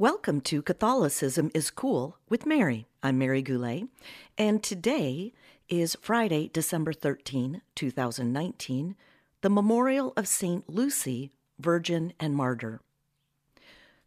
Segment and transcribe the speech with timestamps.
[0.00, 2.86] Welcome to Catholicism is Cool with Mary.
[3.02, 3.84] I'm Mary Goulet,
[4.38, 5.34] and today
[5.68, 8.96] is Friday, December 13, 2019,
[9.42, 10.66] the memorial of St.
[10.70, 12.80] Lucy, Virgin and Martyr.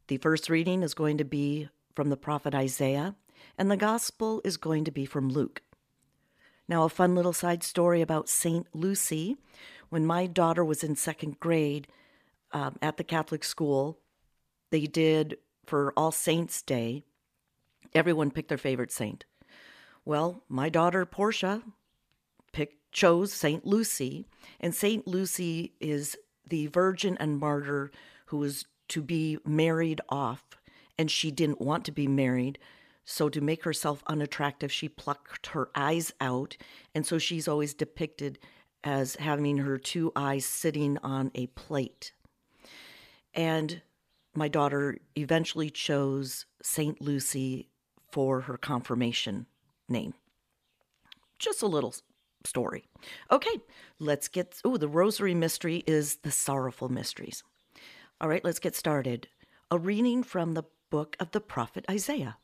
[0.07, 3.13] The first reading is going to be from the prophet Isaiah,
[3.55, 5.61] and the gospel is going to be from Luke.
[6.67, 8.65] Now, a fun little side story about St.
[8.73, 9.37] Lucy.
[9.89, 11.87] When my daughter was in second grade
[12.51, 13.99] um, at the Catholic school,
[14.71, 17.03] they did for All Saints Day,
[17.93, 19.25] everyone picked their favorite saint.
[20.05, 21.63] Well, my daughter Portia
[22.51, 24.27] picked chose Saint Lucy,
[24.59, 27.91] and Saint Lucy is the virgin and martyr
[28.27, 30.43] who was to be married off,
[30.97, 32.59] and she didn't want to be married.
[33.05, 36.55] So, to make herself unattractive, she plucked her eyes out,
[36.95, 38.39] and so she's always depicted
[38.83, 42.13] as having her two eyes sitting on a plate.
[43.33, 43.81] And
[44.35, 47.01] my daughter eventually chose St.
[47.01, 47.69] Lucy
[48.11, 49.45] for her confirmation
[49.89, 50.13] name.
[51.39, 51.93] Just a little
[52.45, 52.85] story.
[53.31, 53.61] Okay,
[53.99, 54.59] let's get.
[54.63, 57.43] Oh, the Rosary Mystery is the Sorrowful Mysteries.
[58.21, 59.27] All right, let's get started.
[59.69, 62.37] A reading from the book of the prophet Isaiah.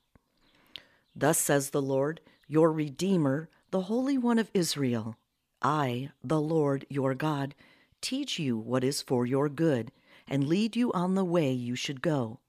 [1.15, 5.15] Thus says the Lord, your Redeemer, the Holy One of Israel
[5.61, 7.53] I, the Lord your God,
[8.01, 9.91] teach you what is for your good
[10.29, 12.39] and lead you on the way you should go.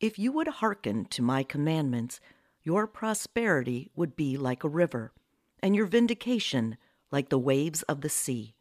[0.00, 2.18] If you would hearken to my commandments,
[2.62, 5.12] your prosperity would be like a river,
[5.62, 6.76] and your vindication
[7.12, 8.54] like the waves of the sea.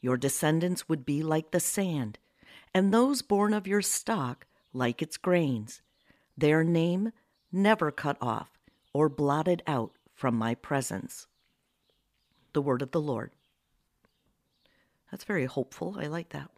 [0.00, 2.18] Your descendants would be like the sand,
[2.74, 5.82] and those born of your stock like its grains,
[6.36, 7.12] their name
[7.52, 8.50] never cut off
[8.94, 11.26] or blotted out from my presence.
[12.52, 13.32] The word of the Lord.
[15.10, 15.96] That's very hopeful.
[15.98, 16.50] I like that.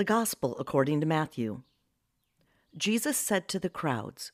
[0.00, 1.60] The Gospel according to Matthew.
[2.74, 4.32] Jesus said to the crowds,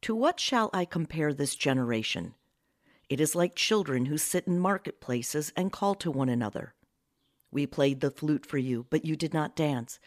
[0.00, 2.34] To what shall I compare this generation?
[3.08, 6.74] It is like children who sit in marketplaces and call to one another.
[7.52, 10.00] We played the flute for you, but you did not dance.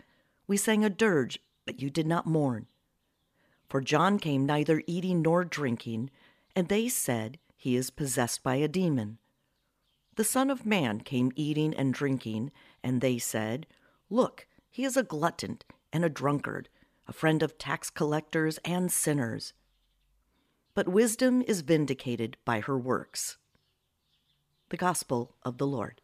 [0.46, 2.68] We sang a dirge, but you did not mourn.
[3.70, 6.10] For John came neither eating nor drinking,
[6.54, 9.20] and they said, He is possessed by a demon.
[10.18, 12.52] The Son of Man came eating and drinking,
[12.84, 13.68] and they said,
[14.10, 15.60] Look, he is a glutton
[15.92, 16.70] and a drunkard,
[17.08, 19.54] a friend of tax collectors and sinners.
[20.74, 23.38] But wisdom is vindicated by her works.
[24.70, 26.02] The Gospel of the Lord.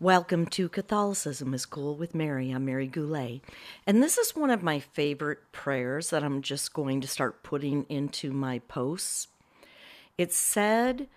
[0.00, 2.50] Welcome to Catholicism is Cool with Mary.
[2.50, 3.40] I'm Mary Goulet.
[3.84, 7.84] And this is one of my favorite prayers that I'm just going to start putting
[7.88, 9.26] into my posts.
[10.16, 11.08] It's said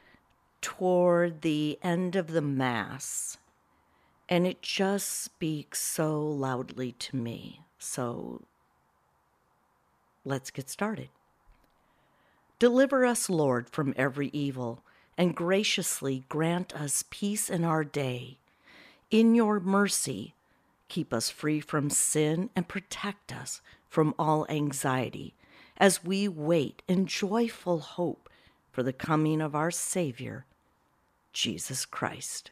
[0.61, 3.37] toward the end of the Mass
[4.31, 7.59] and it just speaks so loudly to me.
[7.77, 8.43] So
[10.23, 11.09] let's get started.
[12.57, 14.85] Deliver us, Lord, from every evil,
[15.17, 18.37] and graciously grant us peace in our day.
[19.09, 20.33] In your mercy,
[20.87, 25.33] keep us free from sin and protect us from all anxiety
[25.75, 28.29] as we wait in joyful hope
[28.71, 30.45] for the coming of our Savior,
[31.33, 32.51] Jesus Christ.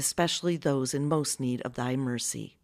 [0.00, 2.56] especially those in most need of thy mercy.